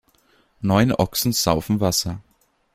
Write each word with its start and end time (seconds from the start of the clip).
Neun 0.61 0.93
Ochsen 0.93 1.31
saufen 1.31 1.79
Wasser. 1.79 2.23